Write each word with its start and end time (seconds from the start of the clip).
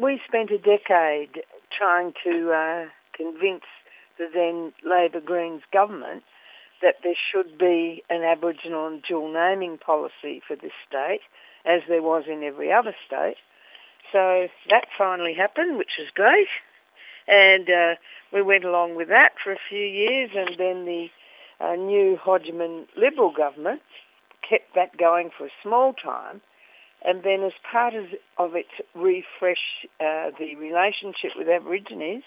we 0.00 0.20
spent 0.26 0.50
a 0.50 0.58
decade 0.58 1.42
trying 1.76 2.12
to 2.24 2.52
uh, 2.52 2.84
convince 3.16 3.64
the 4.18 4.28
then 4.32 4.72
Labor 4.88 5.20
Greens 5.20 5.62
government 5.72 6.22
that 6.82 6.96
there 7.02 7.14
should 7.32 7.58
be 7.58 8.02
an 8.10 8.22
Aboriginal 8.22 8.86
and 8.86 9.02
dual 9.02 9.32
naming 9.32 9.78
policy 9.78 10.42
for 10.46 10.56
this 10.56 10.72
state, 10.86 11.20
as 11.64 11.80
there 11.88 12.02
was 12.02 12.24
in 12.28 12.42
every 12.42 12.72
other 12.72 12.94
state. 13.06 13.36
So 14.12 14.48
that 14.70 14.86
finally 14.96 15.34
happened, 15.34 15.78
which 15.78 15.96
was 15.98 16.08
great. 16.14 16.48
And 17.26 17.70
uh, 17.70 17.94
we 18.32 18.42
went 18.42 18.64
along 18.64 18.96
with 18.96 19.08
that 19.08 19.32
for 19.42 19.52
a 19.52 19.58
few 19.68 19.78
years, 19.78 20.30
and 20.36 20.50
then 20.58 20.84
the 20.84 21.08
uh, 21.60 21.76
new 21.76 22.18
Hodgman 22.20 22.86
Liberal 22.96 23.32
government 23.32 23.80
kept 24.48 24.74
that 24.74 24.96
going 24.98 25.30
for 25.36 25.46
a 25.46 25.50
small 25.62 25.94
time. 25.94 26.42
And 27.04 27.22
then 27.22 27.42
as 27.42 27.52
part 27.70 27.94
of, 27.94 28.54
its 28.54 28.68
refresh 28.94 29.86
uh, 30.00 30.30
the 30.38 30.56
relationship 30.56 31.32
with 31.36 31.48
Aborigines, 31.48 32.24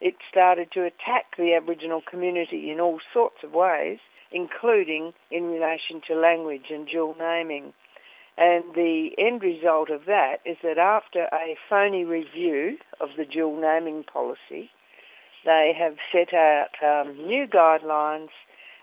it 0.00 0.14
started 0.30 0.70
to 0.72 0.84
attack 0.84 1.36
the 1.36 1.54
Aboriginal 1.54 2.02
community 2.08 2.70
in 2.70 2.80
all 2.80 3.00
sorts 3.12 3.38
of 3.42 3.52
ways, 3.52 3.98
including 4.30 5.12
in 5.30 5.44
relation 5.44 6.00
to 6.06 6.14
language 6.14 6.70
and 6.70 6.86
dual 6.86 7.16
naming. 7.18 7.72
And 8.38 8.64
the 8.74 9.10
end 9.18 9.42
result 9.42 9.90
of 9.90 10.06
that 10.06 10.36
is 10.44 10.56
that 10.62 10.78
after 10.78 11.28
a 11.32 11.56
phony 11.68 12.04
review 12.04 12.78
of 13.00 13.10
the 13.16 13.24
dual 13.24 13.60
naming 13.60 14.04
policy, 14.04 14.70
they 15.44 15.74
have 15.76 15.96
set 16.12 16.32
out 16.32 16.70
um, 16.82 17.26
new 17.26 17.46
guidelines 17.46 18.30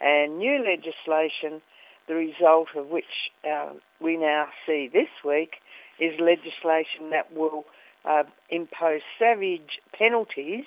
and 0.00 0.38
new 0.38 0.64
legislation, 0.64 1.60
the 2.08 2.14
result 2.14 2.68
of 2.76 2.88
which 2.88 3.30
uh, 3.48 3.70
we 4.00 4.16
now 4.16 4.46
see 4.66 4.88
this 4.92 5.08
week 5.24 5.56
is 5.98 6.18
legislation 6.20 7.10
that 7.10 7.34
will 7.34 7.64
uh, 8.04 8.24
impose 8.50 9.00
savage 9.18 9.80
penalties 9.96 10.64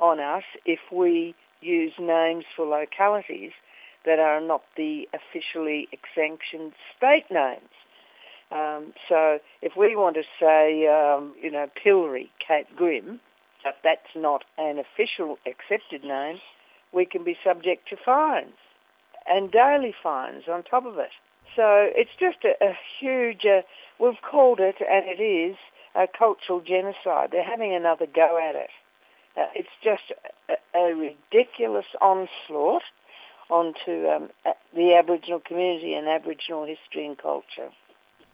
on 0.00 0.20
us 0.20 0.44
if 0.64 0.78
we 0.92 1.34
use 1.60 1.92
names 1.98 2.44
for 2.56 2.64
localities 2.64 3.52
that 4.04 4.18
are 4.18 4.40
not 4.40 4.62
the 4.76 5.08
officially 5.12 5.88
sanctioned 6.14 6.72
state 6.96 7.26
names. 7.30 7.68
Um, 8.50 8.94
so 9.08 9.38
if 9.60 9.72
we 9.76 9.94
want 9.96 10.16
to 10.16 10.22
say, 10.40 10.86
um, 10.86 11.34
you 11.42 11.50
know, 11.50 11.66
Pillory, 11.84 12.30
Cape 12.46 12.68
Grim, 12.76 13.20
but 13.62 13.74
that's 13.84 14.14
not 14.16 14.44
an 14.56 14.78
official 14.78 15.36
accepted 15.44 16.04
name, 16.04 16.38
we 16.92 17.04
can 17.04 17.24
be 17.24 17.36
subject 17.44 17.88
to 17.90 17.96
fines 18.02 18.54
and 19.30 19.50
daily 19.50 19.94
fines 20.02 20.44
on 20.50 20.62
top 20.62 20.86
of 20.86 20.98
it. 20.98 21.10
So 21.56 21.90
it's 21.94 22.10
just 22.18 22.38
a, 22.44 22.64
a 22.64 22.78
huge, 23.00 23.44
uh, 23.44 23.62
we've 23.98 24.20
called 24.22 24.60
it, 24.60 24.76
and 24.80 25.06
it 25.06 25.22
is, 25.22 25.56
a 25.94 26.06
cultural 26.06 26.60
genocide. 26.60 27.30
They're 27.32 27.42
having 27.42 27.74
another 27.74 28.06
go 28.06 28.38
at 28.38 28.54
it. 28.54 28.70
Uh, 29.36 29.46
it's 29.54 29.68
just 29.82 30.12
a, 30.48 30.78
a, 30.78 30.94
ridiculous 30.94 31.86
onslaught 32.00 32.82
onto 33.50 34.06
um, 34.08 34.30
the 34.74 34.94
Aboriginal 34.94 35.40
community 35.40 35.94
and 35.94 36.08
Aboriginal 36.08 36.64
history 36.64 37.06
and 37.06 37.16
culture. 37.16 37.70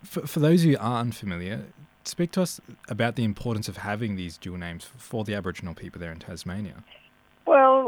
For, 0.03 0.27
for 0.27 0.41
those 0.41 0.63
who 0.63 0.77
are 0.79 1.01
unfamiliar, 1.01 1.65
speak 2.05 2.33
to 2.33 2.43
us 2.43 2.61
about 2.89 3.17
the 3.17 3.25
importance 3.25 3.69
of 3.69 3.79
having 3.79 4.17
these 4.17 4.37
dual 4.37 4.59
names 4.59 4.85
for 4.85 5.25
the 5.25 5.35
Aboriginal 5.35 5.75
people 5.75 6.01
there 6.01 6.13
in 6.13 6.19
Tasmania. 6.19 6.85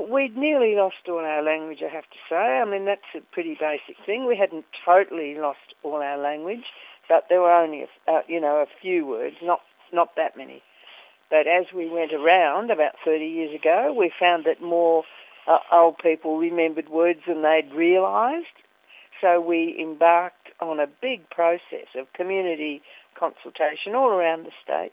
We'd 0.08 0.36
nearly 0.36 0.76
lost 0.76 1.08
all 1.08 1.18
our 1.18 1.42
language, 1.42 1.82
I 1.82 1.92
have 1.92 2.04
to 2.04 2.18
say. 2.28 2.36
I 2.36 2.64
mean, 2.64 2.84
that's 2.84 3.00
a 3.14 3.20
pretty 3.32 3.56
basic 3.58 3.96
thing. 4.04 4.26
We 4.26 4.36
hadn't 4.36 4.64
totally 4.84 5.34
lost 5.34 5.74
all 5.82 5.96
our 6.02 6.18
language, 6.18 6.64
but 7.08 7.24
there 7.28 7.40
were 7.40 7.52
only, 7.52 7.82
a, 7.82 8.10
uh, 8.10 8.20
you 8.28 8.40
know, 8.40 8.56
a 8.56 8.66
few 8.80 9.06
words, 9.06 9.36
not 9.42 9.60
not 9.92 10.16
that 10.16 10.36
many. 10.36 10.62
But 11.30 11.46
as 11.46 11.66
we 11.74 11.88
went 11.88 12.12
around 12.12 12.70
about 12.70 12.92
30 13.04 13.24
years 13.24 13.54
ago, 13.54 13.94
we 13.96 14.12
found 14.18 14.44
that 14.44 14.62
more 14.62 15.04
uh, 15.46 15.58
old 15.72 15.98
people 15.98 16.38
remembered 16.38 16.88
words 16.88 17.20
than 17.26 17.42
they'd 17.42 17.72
realised. 17.74 18.46
So 19.20 19.40
we 19.40 19.76
embarked 19.80 20.50
on 20.60 20.78
a 20.78 20.86
big 20.86 21.28
process 21.30 21.88
of 21.96 22.12
community 22.12 22.82
consultation 23.18 23.94
all 23.94 24.10
around 24.10 24.44
the 24.44 24.52
state 24.62 24.92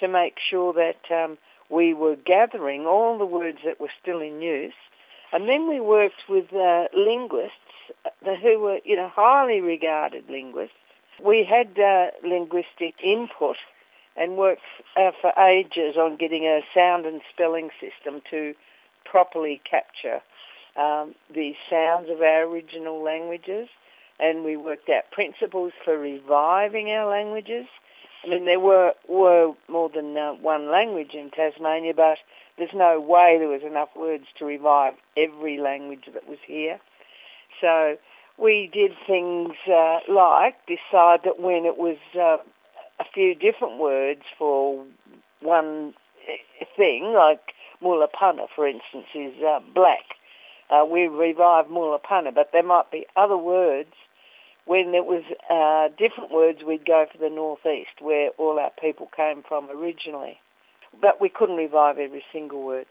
to 0.00 0.08
make 0.08 0.38
sure 0.38 0.72
that 0.72 1.14
um, 1.14 1.38
we 1.70 1.94
were 1.94 2.16
gathering 2.16 2.86
all 2.86 3.18
the 3.18 3.26
words 3.26 3.58
that 3.64 3.80
were 3.80 3.90
still 4.00 4.20
in 4.20 4.40
use. 4.40 4.74
And 5.32 5.48
then 5.48 5.68
we 5.68 5.80
worked 5.80 6.28
with 6.28 6.52
uh, 6.52 6.86
linguists 6.96 7.52
uh, 8.04 8.34
who 8.36 8.58
were, 8.58 8.78
you 8.84 8.96
know, 8.96 9.10
highly 9.14 9.60
regarded 9.60 10.24
linguists. 10.30 10.74
We 11.22 11.44
had 11.44 11.78
uh, 11.78 12.12
linguistic 12.26 12.94
input 13.02 13.56
and 14.16 14.36
worked 14.36 14.62
uh, 14.96 15.10
for 15.20 15.32
ages 15.38 15.96
on 15.96 16.16
getting 16.16 16.44
a 16.44 16.60
sound 16.74 17.06
and 17.06 17.20
spelling 17.32 17.70
system 17.80 18.22
to 18.30 18.54
properly 19.04 19.60
capture 19.68 20.20
um, 20.76 21.14
the 21.32 21.54
sounds 21.68 22.08
of 22.08 22.20
our 22.20 22.42
original 22.44 23.02
languages. 23.02 23.68
And 24.20 24.44
we 24.44 24.56
worked 24.56 24.88
out 24.88 25.10
principles 25.12 25.72
for 25.84 25.98
reviving 25.98 26.90
our 26.90 27.08
languages. 27.08 27.66
I 28.24 28.28
mean, 28.28 28.44
there 28.46 28.60
were, 28.60 28.92
were 29.08 29.52
more 29.68 29.88
than 29.88 30.16
uh, 30.16 30.32
one 30.34 30.70
language 30.70 31.14
in 31.14 31.30
Tasmania, 31.30 31.94
but 31.94 32.18
there's 32.56 32.74
no 32.74 33.00
way 33.00 33.36
there 33.38 33.48
was 33.48 33.62
enough 33.62 33.90
words 33.96 34.24
to 34.38 34.44
revive 34.44 34.94
every 35.16 35.58
language 35.58 36.08
that 36.12 36.28
was 36.28 36.38
here. 36.46 36.80
So 37.60 37.96
we 38.36 38.70
did 38.72 38.92
things 39.06 39.52
uh, 39.66 40.00
like 40.08 40.54
decide 40.66 41.20
that 41.24 41.40
when 41.40 41.64
it 41.64 41.78
was 41.78 41.96
uh, 42.14 42.38
a 43.00 43.04
few 43.14 43.34
different 43.34 43.78
words 43.78 44.22
for 44.36 44.84
one 45.40 45.94
thing, 46.76 47.12
like 47.14 47.52
Mulapana, 47.82 48.46
for 48.54 48.66
instance, 48.66 49.06
is 49.14 49.34
uh, 49.42 49.60
black. 49.74 50.04
Uh, 50.70 50.84
we 50.84 51.06
revive 51.06 51.66
Mulapana, 51.66 52.34
but 52.34 52.50
there 52.52 52.62
might 52.62 52.90
be 52.90 53.06
other 53.16 53.38
words. 53.38 53.92
When 54.68 54.94
it 54.94 55.06
was 55.06 55.24
uh, 55.48 55.88
different 55.96 56.30
words, 56.30 56.62
we'd 56.62 56.84
go 56.84 57.06
for 57.10 57.16
the 57.16 57.30
northeast, 57.30 58.02
where 58.02 58.28
all 58.36 58.58
our 58.58 58.72
people 58.78 59.08
came 59.16 59.42
from 59.42 59.70
originally. 59.70 60.40
But 61.00 61.22
we 61.22 61.30
couldn't 61.30 61.56
revive 61.56 61.96
every 61.96 62.22
single 62.30 62.62
word. 62.62 62.84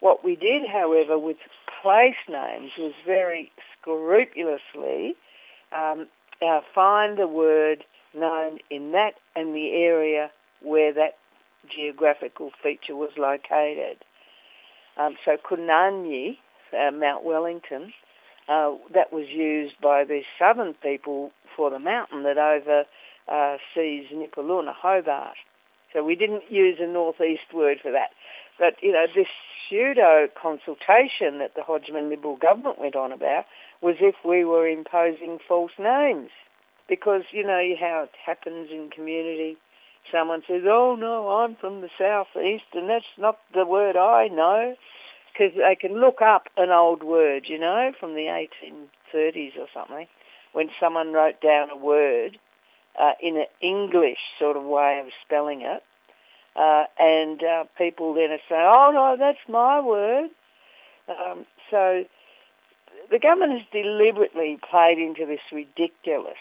What 0.00 0.24
we 0.24 0.34
did, 0.34 0.66
however, 0.66 1.18
with 1.18 1.36
place 1.82 2.16
names 2.26 2.72
was 2.78 2.94
very 3.04 3.52
scrupulously 3.78 5.14
um, 5.76 6.08
uh, 6.40 6.62
find 6.74 7.18
the 7.18 7.28
word 7.28 7.84
known 8.14 8.58
in 8.70 8.92
that 8.92 9.16
and 9.36 9.54
the 9.54 9.72
area 9.74 10.30
where 10.62 10.94
that 10.94 11.18
geographical 11.68 12.50
feature 12.62 12.96
was 12.96 13.10
located. 13.18 13.98
Um, 14.96 15.16
so 15.22 15.36
Kunanyi, 15.36 16.38
uh, 16.72 16.90
Mount 16.92 17.24
Wellington, 17.24 17.92
uh, 18.50 18.74
that 18.92 19.12
was 19.12 19.28
used 19.28 19.74
by 19.80 20.04
the 20.04 20.22
southern 20.38 20.74
people 20.74 21.30
for 21.56 21.70
the 21.70 21.78
mountain 21.78 22.24
that 22.24 22.36
oversees 22.36 24.06
Nipaluna, 24.12 24.74
Hobart. 24.74 25.36
So 25.92 26.04
we 26.04 26.16
didn't 26.16 26.50
use 26.50 26.78
a 26.80 26.86
northeast 26.86 27.54
word 27.54 27.78
for 27.80 27.92
that. 27.92 28.10
But, 28.58 28.74
you 28.82 28.92
know, 28.92 29.06
this 29.14 29.28
pseudo 29.68 30.28
consultation 30.40 31.38
that 31.38 31.54
the 31.54 31.62
Hodgman 31.62 32.10
Liberal 32.10 32.36
government 32.36 32.78
went 32.78 32.96
on 32.96 33.12
about 33.12 33.44
was 33.80 33.96
if 34.00 34.16
we 34.24 34.44
were 34.44 34.68
imposing 34.68 35.38
false 35.46 35.72
names 35.78 36.30
because 36.88 37.22
you 37.30 37.44
know 37.44 37.62
how 37.80 38.02
it 38.02 38.10
happens 38.26 38.68
in 38.70 38.90
community. 38.90 39.56
Someone 40.10 40.42
says, 40.46 40.62
"Oh 40.66 40.96
no, 40.98 41.28
I'm 41.28 41.54
from 41.54 41.80
the 41.82 41.90
southeast, 41.96 42.64
and 42.74 42.90
that's 42.90 43.16
not 43.16 43.38
the 43.54 43.64
word 43.64 43.96
I 43.96 44.28
know," 44.28 44.76
because 45.40 45.56
they 45.56 45.74
can 45.74 45.98
look 45.98 46.20
up 46.20 46.48
an 46.56 46.70
old 46.70 47.02
word, 47.02 47.48
you 47.48 47.58
know, 47.58 47.92
from 47.98 48.14
the 48.14 48.46
1830s 49.14 49.56
or 49.58 49.66
something, 49.72 50.06
when 50.52 50.68
someone 50.78 51.12
wrote 51.12 51.40
down 51.40 51.70
a 51.70 51.76
word 51.76 52.38
uh, 53.00 53.12
in 53.20 53.36
an 53.38 53.46
English 53.62 54.18
sort 54.38 54.56
of 54.56 54.64
way 54.64 55.00
of 55.00 55.06
spelling 55.24 55.62
it, 55.62 55.82
uh, 56.56 56.84
and 56.98 57.42
uh, 57.42 57.64
people 57.78 58.12
then 58.12 58.28
saying, 58.48 58.60
"Oh 58.66 58.90
no, 58.92 59.16
that's 59.18 59.38
my 59.48 59.80
word." 59.80 60.30
Um, 61.08 61.46
so 61.70 62.04
the 63.10 63.18
government 63.18 63.60
has 63.60 63.68
deliberately 63.72 64.58
played 64.70 64.98
into 64.98 65.24
this 65.24 65.40
ridiculous 65.50 66.38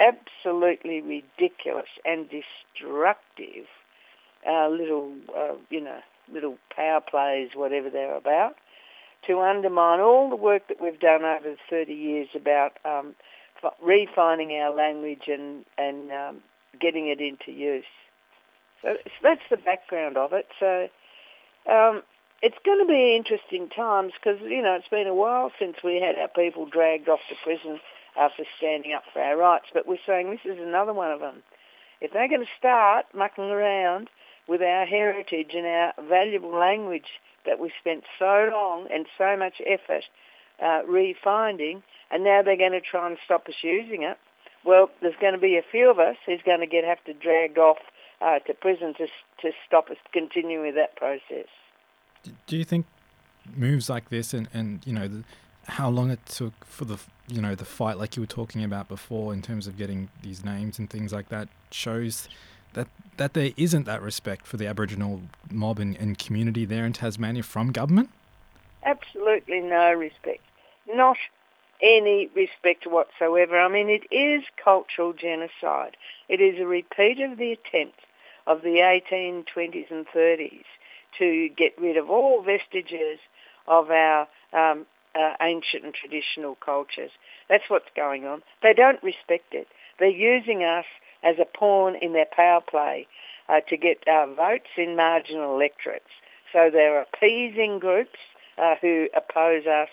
absolutely 0.00 1.02
ridiculous 1.02 1.88
and 2.06 2.26
destructive 2.30 3.66
uh, 4.48 4.68
little, 4.68 5.12
uh, 5.36 5.52
you 5.68 5.80
know, 5.80 6.00
little 6.32 6.58
power 6.74 7.00
plays, 7.00 7.50
whatever 7.54 7.90
they're 7.90 8.16
about, 8.16 8.56
to 9.26 9.40
undermine 9.40 10.00
all 10.00 10.30
the 10.30 10.36
work 10.36 10.68
that 10.68 10.80
we've 10.80 11.00
done 11.00 11.24
over 11.24 11.50
the 11.50 11.56
30 11.68 11.92
years 11.92 12.28
about 12.34 12.72
um, 12.84 13.14
refining 13.82 14.52
our 14.52 14.74
language 14.74 15.28
and, 15.28 15.64
and 15.76 16.10
um, 16.10 16.42
getting 16.80 17.08
it 17.08 17.20
into 17.20 17.52
use. 17.52 17.84
So 18.82 18.96
that's 19.22 19.42
the 19.50 19.58
background 19.58 20.16
of 20.16 20.32
it. 20.32 20.46
So 20.58 20.88
um, 21.70 22.02
it's 22.42 22.56
going 22.64 22.78
to 22.78 22.88
be 22.90 23.14
interesting 23.16 23.68
times 23.68 24.12
because, 24.14 24.40
you 24.40 24.62
know, 24.62 24.74
it's 24.74 24.88
been 24.88 25.06
a 25.06 25.14
while 25.14 25.52
since 25.58 25.76
we 25.84 26.00
had 26.00 26.16
our 26.16 26.28
people 26.28 26.66
dragged 26.66 27.08
off 27.08 27.20
to 27.28 27.34
prison 27.44 27.80
for 28.14 28.44
standing 28.56 28.92
up 28.92 29.04
for 29.12 29.20
our 29.20 29.36
rights. 29.36 29.66
But 29.72 29.86
we're 29.86 29.98
saying 30.06 30.30
this 30.30 30.52
is 30.52 30.58
another 30.60 30.92
one 30.92 31.10
of 31.10 31.20
them. 31.20 31.42
If 32.00 32.12
they're 32.12 32.28
going 32.28 32.40
to 32.40 32.58
start 32.58 33.06
mucking 33.14 33.44
around 33.44 34.08
with 34.50 34.62
our 34.62 34.84
heritage 34.84 35.52
and 35.54 35.64
our 35.64 35.92
valuable 36.08 36.50
language 36.50 37.20
that 37.46 37.60
we 37.60 37.70
spent 37.78 38.02
so 38.18 38.50
long 38.52 38.88
and 38.92 39.06
so 39.16 39.36
much 39.36 39.62
effort 39.64 40.02
uh, 40.60 40.82
refinding, 40.90 41.82
and 42.10 42.24
now 42.24 42.42
they're 42.42 42.56
going 42.56 42.72
to 42.72 42.80
try 42.80 43.06
and 43.06 43.16
stop 43.24 43.48
us 43.48 43.54
using 43.62 44.02
it. 44.02 44.18
Well, 44.64 44.90
there's 45.00 45.14
going 45.20 45.34
to 45.34 45.38
be 45.38 45.56
a 45.56 45.62
few 45.62 45.88
of 45.88 46.00
us 46.00 46.16
who's 46.26 46.42
going 46.44 46.58
to 46.58 46.66
get 46.66 46.82
have 46.82 47.02
to 47.04 47.14
drag 47.14 47.58
off 47.58 47.78
uh, 48.20 48.40
to 48.40 48.52
prison 48.52 48.92
to 48.94 49.06
to 49.40 49.52
stop 49.66 49.88
us 49.88 49.96
continuing 50.12 50.66
with 50.66 50.74
that 50.74 50.96
process. 50.96 51.46
Do 52.48 52.56
you 52.56 52.64
think 52.64 52.86
moves 53.56 53.88
like 53.88 54.10
this, 54.10 54.34
and 54.34 54.48
and 54.52 54.84
you 54.84 54.92
know, 54.92 55.06
the, 55.06 55.24
how 55.68 55.88
long 55.88 56.10
it 56.10 56.26
took 56.26 56.64
for 56.64 56.84
the 56.84 56.98
you 57.28 57.40
know 57.40 57.54
the 57.54 57.64
fight, 57.64 57.98
like 57.98 58.16
you 58.16 58.22
were 58.22 58.26
talking 58.26 58.64
about 58.64 58.88
before, 58.88 59.32
in 59.32 59.42
terms 59.42 59.68
of 59.68 59.78
getting 59.78 60.10
these 60.22 60.44
names 60.44 60.80
and 60.80 60.90
things 60.90 61.12
like 61.12 61.28
that, 61.28 61.48
shows 61.70 62.28
that 62.74 62.88
that 63.20 63.34
there 63.34 63.50
isn't 63.58 63.84
that 63.84 64.00
respect 64.00 64.46
for 64.46 64.56
the 64.56 64.66
Aboriginal 64.66 65.20
mob 65.50 65.78
and, 65.78 65.94
and 65.98 66.18
community 66.18 66.64
there 66.64 66.86
in 66.86 66.94
Tasmania 66.94 67.42
from 67.42 67.70
government? 67.70 68.08
Absolutely 68.82 69.60
no 69.60 69.92
respect. 69.92 70.40
Not 70.88 71.18
any 71.82 72.30
respect 72.34 72.86
whatsoever. 72.86 73.60
I 73.60 73.68
mean, 73.68 73.90
it 73.90 74.10
is 74.10 74.42
cultural 74.64 75.12
genocide. 75.12 75.98
It 76.30 76.40
is 76.40 76.58
a 76.58 76.64
repeat 76.64 77.20
of 77.20 77.36
the 77.36 77.52
attempt 77.52 78.00
of 78.46 78.62
the 78.62 78.76
1820s 79.14 79.90
and 79.90 80.06
30s 80.06 80.64
to 81.18 81.50
get 81.50 81.78
rid 81.78 81.98
of 81.98 82.08
all 82.08 82.42
vestiges 82.42 83.18
of 83.68 83.90
our 83.90 84.28
um, 84.54 84.86
uh, 85.14 85.34
ancient 85.42 85.84
and 85.84 85.92
traditional 85.92 86.54
cultures. 86.54 87.10
That's 87.50 87.68
what's 87.68 87.90
going 87.94 88.24
on. 88.24 88.40
They 88.62 88.72
don't 88.72 89.02
respect 89.02 89.52
it. 89.52 89.68
They're 89.98 90.08
using 90.08 90.64
us 90.64 90.86
as 91.22 91.36
a 91.38 91.44
pawn 91.44 91.96
in 91.96 92.12
their 92.12 92.26
power 92.30 92.60
play 92.60 93.06
uh, 93.48 93.60
to 93.68 93.76
get 93.76 94.06
uh, 94.08 94.26
votes 94.26 94.70
in 94.76 94.96
marginal 94.96 95.54
electorates. 95.54 96.10
So 96.52 96.70
they're 96.72 97.02
appeasing 97.02 97.78
groups 97.78 98.18
uh, 98.58 98.76
who 98.80 99.08
oppose 99.14 99.66
us. 99.66 99.88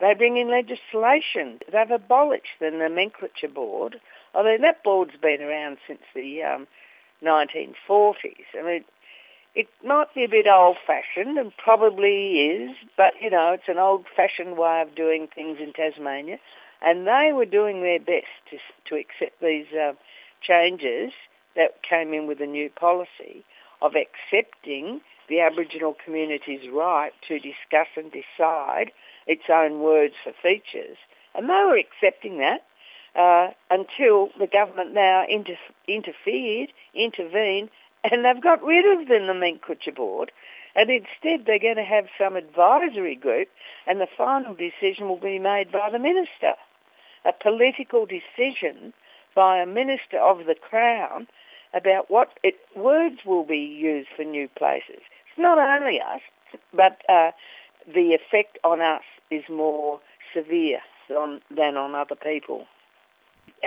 They 0.00 0.12
bring 0.14 0.36
in 0.36 0.50
legislation. 0.50 1.60
They've 1.72 1.90
abolished 1.90 2.58
the 2.60 2.70
nomenclature 2.70 3.48
board. 3.48 4.00
I 4.34 4.42
mean, 4.42 4.62
that 4.62 4.82
board's 4.84 5.16
been 5.20 5.40
around 5.40 5.78
since 5.86 6.02
the 6.14 6.42
um, 6.42 6.66
1940s. 7.22 8.44
I 8.58 8.62
mean, 8.62 8.84
it 9.54 9.68
might 9.82 10.14
be 10.14 10.24
a 10.24 10.28
bit 10.28 10.46
old-fashioned, 10.46 11.38
and 11.38 11.50
probably 11.56 12.40
is, 12.40 12.76
but, 12.96 13.14
you 13.22 13.30
know, 13.30 13.52
it's 13.52 13.68
an 13.68 13.78
old-fashioned 13.78 14.58
way 14.58 14.82
of 14.82 14.94
doing 14.94 15.28
things 15.34 15.58
in 15.60 15.72
Tasmania. 15.72 16.38
And 16.82 17.06
they 17.06 17.30
were 17.32 17.46
doing 17.46 17.80
their 17.80 17.98
best 17.98 18.28
to, 18.50 18.58
to 18.88 19.00
accept 19.00 19.40
these 19.40 19.66
uh, 19.72 19.94
changes 20.46 21.12
that 21.54 21.82
came 21.82 22.12
in 22.12 22.26
with 22.26 22.38
the 22.38 22.46
new 22.46 22.70
policy 22.70 23.44
of 23.82 23.92
accepting 23.94 25.00
the 25.28 25.40
Aboriginal 25.40 25.96
community's 26.04 26.68
right 26.72 27.12
to 27.28 27.38
discuss 27.38 27.88
and 27.96 28.12
decide 28.12 28.92
its 29.26 29.44
own 29.48 29.80
words 29.80 30.14
for 30.22 30.32
features. 30.42 30.96
And 31.34 31.48
they 31.48 31.62
were 31.66 31.78
accepting 31.78 32.38
that 32.38 32.62
uh, 33.16 33.48
until 33.70 34.30
the 34.38 34.46
government 34.46 34.92
now 34.94 35.24
inter- 35.28 35.58
interfered, 35.88 36.72
intervened, 36.94 37.70
and 38.04 38.24
they've 38.24 38.42
got 38.42 38.62
rid 38.62 39.00
of 39.00 39.08
the 39.08 39.18
nomenclature 39.18 39.92
board. 39.92 40.30
And 40.74 40.90
instead, 40.90 41.46
they're 41.46 41.58
going 41.58 41.76
to 41.76 41.82
have 41.82 42.06
some 42.18 42.36
advisory 42.36 43.16
group, 43.16 43.48
and 43.86 44.00
the 44.00 44.06
final 44.16 44.54
decision 44.54 45.08
will 45.08 45.18
be 45.18 45.38
made 45.38 45.72
by 45.72 45.88
the 45.90 45.98
minister. 45.98 46.52
A 47.24 47.32
political 47.32 48.06
decision 48.06 48.92
by 49.36 49.58
a 49.58 49.66
minister 49.66 50.18
of 50.18 50.46
the 50.46 50.56
Crown 50.56 51.28
about 51.72 52.10
what 52.10 52.30
it, 52.42 52.56
words 52.74 53.18
will 53.24 53.44
be 53.44 53.58
used 53.58 54.08
for 54.16 54.24
new 54.24 54.48
places. 54.48 55.02
It's 55.28 55.38
not 55.38 55.58
only 55.58 56.00
us, 56.00 56.22
but 56.74 57.02
uh, 57.08 57.30
the 57.86 58.14
effect 58.14 58.58
on 58.64 58.80
us 58.80 59.02
is 59.30 59.44
more 59.48 60.00
severe 60.34 60.80
on, 61.10 61.40
than 61.54 61.76
on 61.76 61.94
other 61.94 62.16
people. 62.16 62.66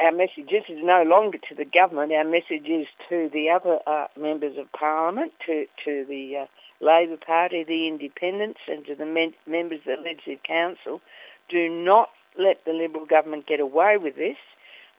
Our 0.01 0.12
message 0.12 0.51
is 0.51 0.63
no 0.69 1.04
longer 1.04 1.38
to 1.50 1.56
the 1.56 1.66
government. 1.66 2.12
Our 2.12 2.24
message 2.24 2.68
is 2.68 2.88
to 3.10 3.30
the 3.31 3.50
other 3.50 3.80
uh, 3.88 4.07
members 4.18 4.57
of 4.57 4.71
parliament, 4.71 5.33
to 5.45 5.66
to 5.86 6.06
the 6.06 6.38
uh, 6.38 6.45
Labor 6.80 7.18
Party, 7.18 7.63
the 7.63 7.88
Independents, 7.88 8.60
and 8.68 8.86
to 8.86 8.95
the 8.95 9.06
men- 9.06 9.33
members 9.48 9.80
of 9.80 9.86
the 9.86 10.04
Legislative 10.04 10.44
Council. 10.44 11.01
Do 11.48 11.69
not 11.69 12.10
let 12.38 12.63
the 12.66 12.74
Liberal 12.74 13.06
government 13.06 13.48
get 13.48 13.60
away 13.60 13.98
with 13.98 14.16
this 14.16 14.38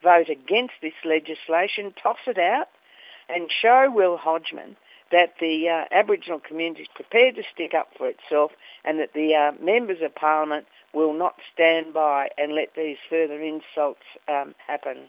vote 0.02 0.28
against 0.28 0.74
this 0.82 0.94
legislation, 1.04 1.94
toss 2.02 2.18
it 2.26 2.38
out, 2.38 2.68
and 3.28 3.50
show 3.50 3.90
Will 3.92 4.16
Hodgman 4.16 4.76
that 5.12 5.34
the 5.40 5.68
uh, 5.68 5.84
Aboriginal 5.94 6.40
community 6.40 6.82
is 6.82 6.88
prepared 6.94 7.34
to 7.36 7.42
stick 7.52 7.74
up 7.74 7.88
for 7.96 8.08
itself 8.08 8.52
and 8.84 8.98
that 9.00 9.12
the 9.12 9.34
uh, 9.34 9.52
members 9.62 9.98
of 10.02 10.14
Parliament 10.14 10.66
will 10.94 11.12
not 11.12 11.34
stand 11.52 11.92
by 11.92 12.28
and 12.38 12.52
let 12.52 12.74
these 12.76 12.96
further 13.08 13.40
insults 13.40 14.04
um, 14.28 14.54
happen. 14.66 15.08